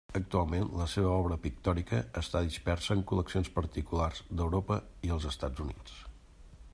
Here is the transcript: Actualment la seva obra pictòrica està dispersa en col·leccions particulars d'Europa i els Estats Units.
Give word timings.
Actualment 0.17 0.69
la 0.77 0.85
seva 0.93 1.11
obra 1.17 1.37
pictòrica 1.43 1.99
està 2.21 2.41
dispersa 2.47 2.97
en 2.97 3.05
col·leccions 3.11 3.53
particulars 3.59 4.23
d'Europa 4.41 4.81
i 5.09 5.15
els 5.17 5.29
Estats 5.35 5.65
Units. 5.69 6.01